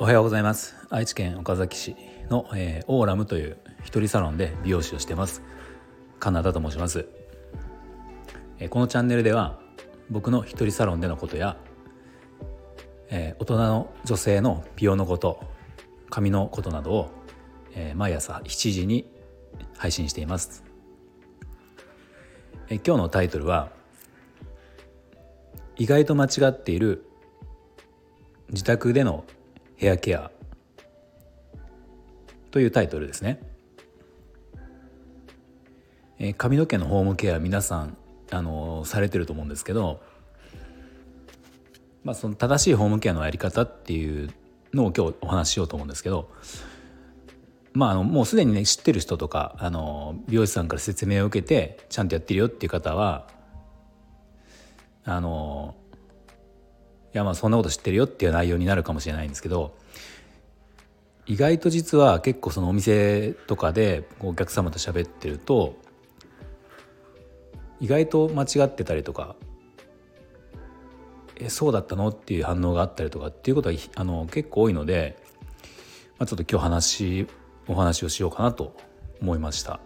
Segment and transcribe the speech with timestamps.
[0.00, 0.74] おはようございます。
[0.90, 1.94] 愛知県岡崎市
[2.28, 5.40] の、えー、オーラムという一人サロンで美容師をしてます。
[6.18, 7.06] カナダと申します、
[8.58, 9.60] えー、このチャンネルでは
[10.10, 11.56] 僕の一人サロンでのことや、
[13.10, 15.44] えー、大人の女性の美容のこと
[16.10, 17.10] 髪のことなどを、
[17.74, 19.08] えー、毎朝7時に
[19.76, 20.64] 配信しています、
[22.68, 23.70] えー、今日のタイトルは
[25.76, 27.04] 意外と間違っている
[28.48, 29.24] 自宅での
[29.76, 30.30] ヘアケア
[32.50, 33.40] というタイトルですね。
[36.18, 37.96] えー、髪の毛のホームケア皆さん
[38.30, 40.02] あの、されてると思うんですけど、
[42.02, 44.30] まあ、その正しいホームケアのやり方っていう
[44.72, 46.30] のを今日お話ししようと思うんですけど、
[47.72, 53.26] まあ、あのもうすでにね知ってる人とかあの美容師さんから説明を受けてちゃんとやってるよっていう方は
[55.04, 55.74] あの
[57.14, 59.74] やまあそんなこと知ってるよっていう内容になるかもしれないんですけど
[61.26, 65.76] 意外と実は結構そのお店とかでお客様と喋ってると
[67.80, 69.36] 意外と間違ってたりとか
[71.36, 75.16] えそうだったのっていう反応があったりとかっていうことはあの結構多いので、
[76.18, 77.26] まあ、ちょっと今日話
[77.68, 78.76] お話をしようかなと
[79.20, 79.80] 思いました。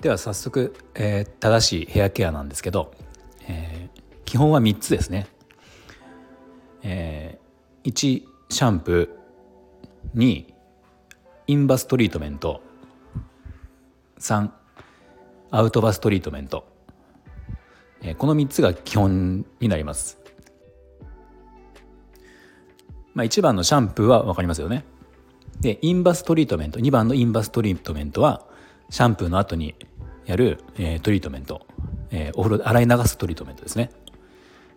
[0.00, 2.92] では早速、えー、正しいヘアケアなんですけど、
[3.46, 5.26] えー基本は3つですね。
[6.84, 10.44] えー、1シャンプー2
[11.48, 12.62] インバストリートメント
[14.20, 14.50] 3
[15.50, 16.64] アウトバストリートメント、
[18.02, 20.20] えー、この3つが基本になります。
[23.14, 24.84] まあ、1番のシャンプーは分かりますよね。
[25.58, 28.46] でインバストリートメント2番のインバストリートメントは
[28.90, 29.74] シャンプーの後に
[30.24, 31.66] やる、えー、トリートメント、
[32.12, 33.90] えー、お風呂洗い流すトリートメントですね。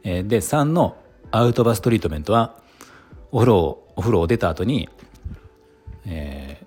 [0.04, 0.98] で3の
[1.32, 2.58] アウトバストリートメントは
[3.32, 4.90] お風呂をお風呂を出た後に、
[6.06, 6.66] え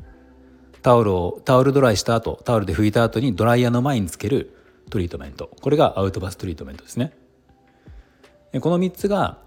[0.00, 4.54] ー、タオルをタオルドライした後タオルで拭いた後にドライヤーの前につける
[4.90, 5.50] トリートメント。
[5.60, 7.12] これがアウトバストリートメントですね。
[8.60, 9.38] この3つが、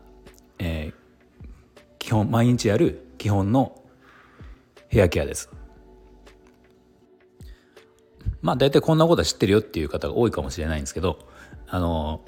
[0.60, 3.82] えー、基本毎日やる基本の
[4.90, 5.50] ヘアケアです。
[8.42, 11.20] まあ大体こんなことは知ってるよっていう方が多いかもしれないんですけど
[11.68, 12.22] あの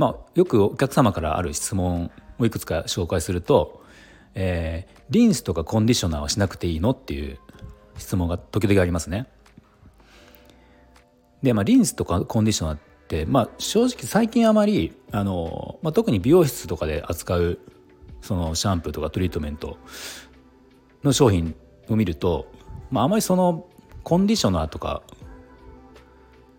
[0.00, 3.84] まあ、よくお客様からある質問をいくつか紹介すると、
[4.34, 7.38] えー、リンスとかコンディショナーはしなくていいのっていう
[7.98, 9.26] 質問が時々ありますね。
[11.42, 12.78] で、まあ、リンスとかコンディショナーっ
[13.08, 17.58] て、まあ、正直最近あまりあの、まあ、特に美容室とかで扱う
[18.22, 19.76] そのシャンプーとかトリートメント
[21.04, 21.54] の商品
[21.90, 22.50] を見ると、
[22.90, 23.66] まあ、あまりその
[24.02, 25.02] コンディショナーとか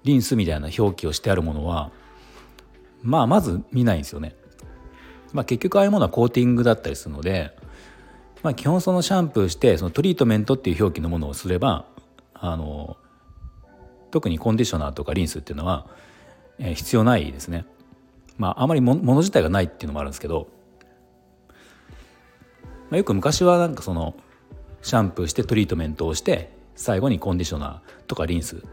[0.04, 1.92] リンスみたいな表記をしてあるものは
[3.02, 4.36] まあまず見ないんですよね。
[5.34, 7.56] まあ、結局ああいうものはコーティングだったりするので、
[8.44, 11.86] まあ、基本そのシャンプーしてそのトリートメントっていう表記のものをすれば
[12.34, 12.98] あの
[14.10, 15.88] 特にコンディショナーとかリンスっていうのは、
[16.60, 17.66] えー、必要ないですね。
[18.38, 20.48] まああまりもの自体がないっていうのもあるんですけど、
[22.90, 24.16] まあ、よく昔はなんかその
[24.82, 28.64] シャンプーしてトリートメントをして最後にコンディショナーとかリンス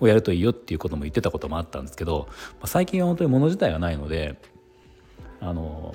[0.00, 4.36] をやるといいよっていうことも言ってたこともあったんですけど、まあ、最近は本当に物自体がないので
[5.40, 5.94] あの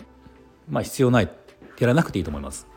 [0.69, 1.29] まあ必要ない
[1.79, 2.67] やらなくていいと思います。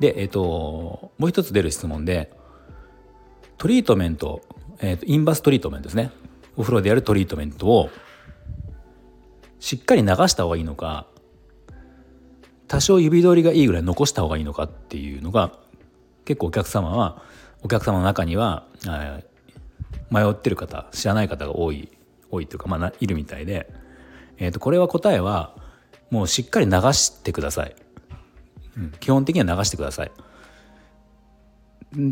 [0.00, 2.32] で、えっ、ー、と、もう一つ出る質問で、
[3.56, 4.42] トリートメント、
[4.80, 6.10] え、ー、と、インバストリートメントですね。
[6.56, 7.90] お風呂でやるトリートメントを
[9.60, 11.06] しっかり流した方がいいのか、
[12.68, 15.52] 多少指通りがいいぐらい残した方がいいのかっていうのが
[16.24, 17.22] 結構お客様は
[17.62, 18.66] お客様の中には
[20.10, 21.88] 迷ってる方知らない方が多い
[22.30, 23.72] 多いというか、まあ、いるみたいで、
[24.38, 25.54] えー、とこれは答えは
[26.10, 27.76] もうしっかり流してください、
[28.76, 30.12] うん、基本的には流してください。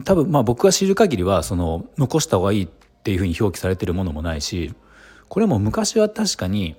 [0.05, 4.73] 多分まあ僕が知る限りはその残した方がいいっていうふうに表記されてるものもないし
[5.29, 6.77] これも昔は確かに、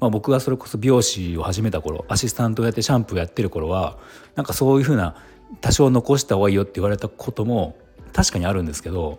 [0.00, 3.98] まあ、僕がそれこそ美容師を始めた頃アシスタントをやってシャンプーやってる頃は
[4.34, 5.14] なんかそういうふうな
[5.60, 7.76] 多少残した方がいいよって言われたことも
[8.12, 9.18] 確かにあるんですけど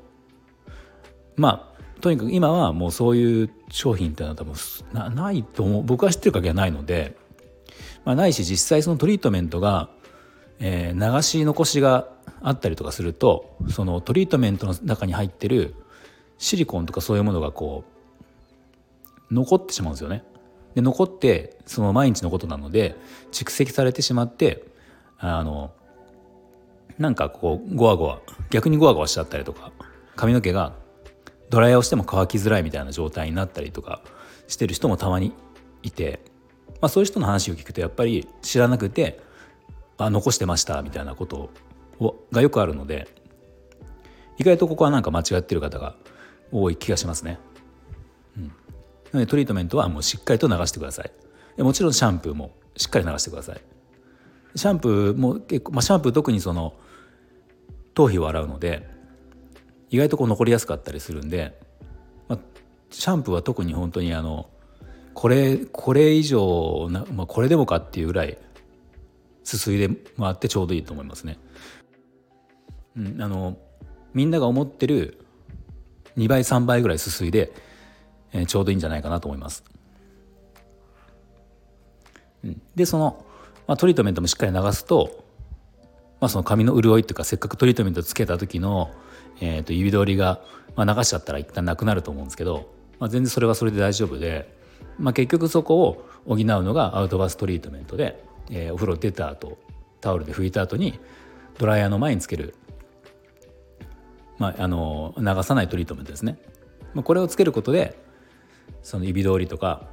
[1.36, 4.54] まあとにかく今はもうそういう商品っていうのは多分
[4.94, 7.18] なないと思う僕は知ってる限りはないので、
[8.06, 9.90] まあ、ないし実際そのトリートメントが、
[10.60, 12.10] えー、流し残しが
[12.42, 15.76] あったりとかするとそのトリートメントの中に入ってる
[16.38, 17.84] シリコンとかそういうものがこ
[19.30, 20.24] う残ってしまうんですよね。
[20.76, 22.96] で残ってその毎日のことなので
[23.32, 24.64] 蓄積されてしまって
[25.18, 25.72] あの
[26.98, 29.72] なんかこうゴワゴワ逆にゴワゴワしちゃったりとか
[30.16, 30.74] 髪の毛が
[31.50, 34.02] ドライヤーをしても乾きづらいみたいな状態になったりとか
[34.48, 35.34] してる人もたまに
[35.84, 36.20] いて、
[36.82, 39.20] まあ、そういう人の話を聞くとやっぱり知らなくて
[39.98, 41.50] あ残してましたみたいなこと
[42.00, 43.08] をがよくあるので
[44.38, 45.96] 意外とここはなんか間違ってる方が
[46.52, 47.40] 多い気がしますね。
[48.38, 48.52] うん、な
[49.14, 51.12] のでトリートメントはもうしっかりと流してください。
[51.64, 53.62] もちろんシャンプーもしっかり流してください。
[54.56, 56.76] シャンプーも結構、まあ、シャンプー特にその
[57.98, 58.88] 頭皮を洗うので
[59.90, 61.60] 意外とこう残りやすかったりするんで、
[62.28, 62.40] まあ、
[62.92, 64.52] シャンプーは特に本当にあの
[65.16, 68.38] これこれ以上な、まあ、これでもかっていうぐらい
[69.44, 69.90] すすいで
[70.20, 71.40] 回ってちょうどいいと思いますね。
[72.96, 73.58] うん、あの
[74.14, 75.26] みんなが思ってる
[76.18, 77.52] 2倍3倍ぐらいすすいで、
[78.32, 79.64] えー、ちょうどいいんじゃないかなと思います。
[82.44, 83.26] うん、でその、
[83.66, 85.26] まあ、トリートメントもしっかり流すと、
[86.20, 88.92] まあ、その髪の潤いっていうかせっかくトリートメントつけた時の、
[89.40, 90.42] えー、と指通りが、
[90.76, 94.52] まあ、流しちゃったら一旦なくなると思うんですけど、まあ、全然それはそれで大丈夫で、
[94.98, 99.58] まあ、結局そこを補うのがアウトバストリートメントで、えー、お風呂出た後
[100.02, 101.00] タオルで拭いた後に
[101.58, 102.56] ドライヤーの前につける、
[104.38, 106.38] まあ、あの流さないトリートメントですね。
[106.94, 107.96] まあ、これをつけることで
[108.82, 109.88] その指通りとか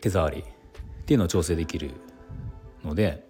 [0.00, 0.44] 手触りっ
[1.06, 1.90] ていうのを調整できる
[2.84, 3.25] ので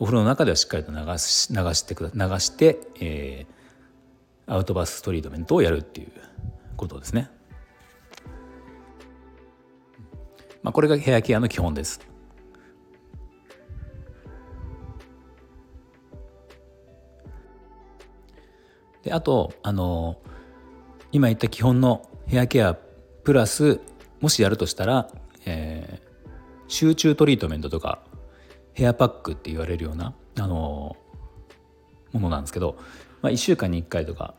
[0.00, 6.12] お風呂の中ではしっかりと流し流してく流して、えー、アウトバストリートメントをやるっていう
[6.76, 7.30] ことですね。
[10.62, 12.00] まあ、これがヘアケアの基本です。
[19.02, 20.16] であとあの
[21.12, 23.80] 今言った基本のヘアケアプラス
[24.20, 25.10] もしやるとしたら、
[25.44, 26.30] えー、
[26.68, 28.02] 集中トリートメントとか
[28.72, 30.96] ヘアパックって言われるようなあの
[32.12, 32.76] ものなんですけど、
[33.22, 34.34] まあ、1週間に1回とか、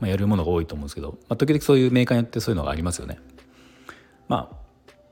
[0.00, 3.18] まあ、やるものが多いと思うんですけど、まあ、時々そういうメーカーによってそういうのがありますよね。
[4.28, 4.58] まあ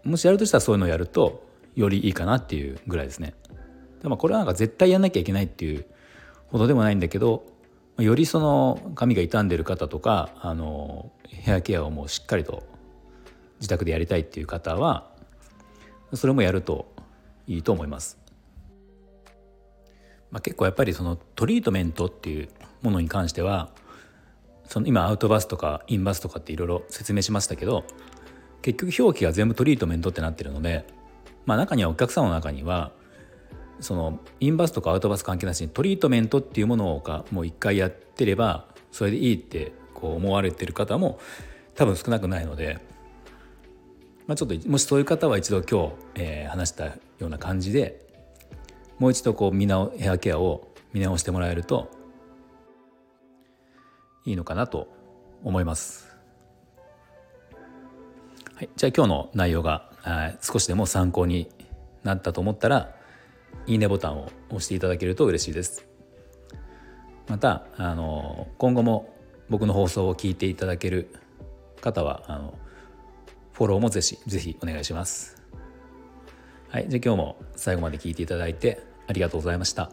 [0.09, 1.45] もしやるとしたらそういうのをやると
[1.75, 3.35] よりいいかなっていうぐらいですね。
[4.03, 5.85] でもこれはなんか絶対やんなきゃいけないっていう
[6.49, 7.45] ほどでもないんだけど
[7.99, 12.63] よりその髪が傷んでる方とかあのヘアケアをもうしっかりと
[13.59, 15.11] 自宅でやりたいっていう方は
[16.15, 16.95] それもやると
[17.47, 18.19] いいと思います。
[20.31, 22.49] まあ、結構やっぱりそのトリートメントっていう
[22.83, 23.71] ものに関しては
[24.65, 27.85] その今アウトバスとかインバスとかっていろいろ説明しましたけど
[28.63, 30.85] 結局表記が全部トリートメントってなってるので、
[31.45, 32.93] まあ、中にはお客さんの中には
[33.81, 41.21] そのインバスとかアウトバス関係なしにトリートメントっていうものをもう一回やってればそれでいいってこう思われてる方も
[41.75, 42.79] 多分少なくないので
[44.27, 48.05] まあ、ちょっともしそういう方は一度今日、えー、話したような感じで
[48.99, 51.91] もう一度こう見直ヘアケアを見直してもらえると
[54.25, 54.89] いいのかなと
[55.45, 56.09] 思います。
[58.55, 59.91] はい、じゃあ今日の内容が
[60.41, 61.49] 少しでも参考に
[62.03, 62.97] なったと思ったら
[63.67, 65.87] いいねボタンを押していただけると嬉しいです。
[67.29, 69.15] またあの今後も
[69.51, 71.15] 僕の放送を聞いていただける
[71.81, 72.59] 方はあの
[73.57, 75.43] フォローもぜひぜひお願いします。
[76.69, 79.91] はい、じゃあ今日も最後まで聞いていただいてありがとうございました。